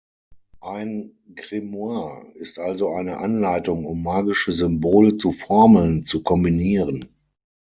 [0.63, 7.05] Ein Grimoire ist also eine Anleitung, um magische Symbole zu Formeln zu kombinieren.